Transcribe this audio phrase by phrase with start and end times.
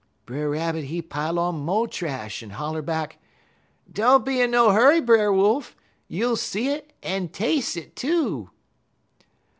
[0.25, 3.19] "Brer Rabbit he pile on mo' trash, en holler back:
[3.93, 5.75] "'Don't be in no hurry, Brer Wolf;
[6.07, 8.49] you'll see it en tas'e it too.'